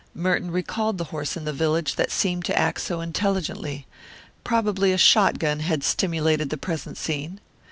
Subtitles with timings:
[0.15, 3.85] Merton recalled the horse in the village that had seemed to act so intelligently.
[4.43, 7.39] Probably a shot gun had stimulated the present scene.